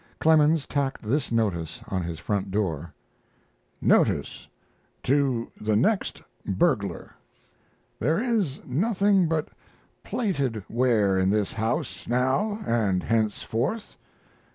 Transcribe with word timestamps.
Clemens 0.19 0.65
tacked 0.65 1.03
this 1.03 1.31
notice 1.31 1.79
on 1.89 2.01
his 2.01 2.17
front 2.17 2.49
door: 2.49 2.91
NOTICE 3.81 4.47
TO 5.03 5.51
THE 5.57 5.75
NEXT 5.75 6.23
BURGLAR 6.43 7.11
There 7.99 8.19
is 8.19 8.61
nothing 8.65 9.27
but 9.27 9.49
plated 10.03 10.63
ware 10.67 11.19
in 11.19 11.29
this 11.29 11.53
house 11.53 12.07
now 12.07 12.61
and 12.65 13.03
henceforth. 13.03 13.95